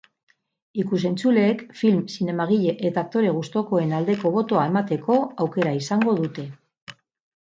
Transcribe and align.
Ikus-entzuleek 0.83 1.59
film, 1.81 1.99
zinemagile 2.15 2.73
eta 2.91 3.03
aktore 3.03 3.35
gustukoenen 3.37 3.95
aldeko 4.01 4.33
botoa 4.39 4.65
emateko 4.73 5.19
aukera 5.47 5.75
izango 5.83 6.17
dute. 6.23 6.49